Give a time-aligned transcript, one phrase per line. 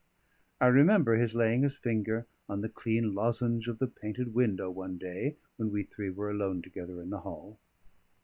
[0.59, 4.97] I remember his laying his finger on the clean lozenge of the painted window one
[4.97, 7.59] day when we three were alone together in the hall.